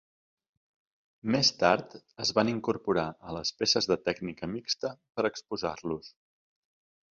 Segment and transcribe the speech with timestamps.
[1.35, 1.93] Més tard
[2.25, 6.13] es van incorporar a les peces de tècnica mixta per exposar-los.